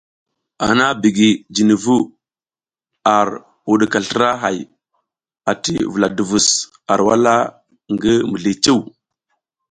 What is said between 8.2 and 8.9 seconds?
mizli cuw.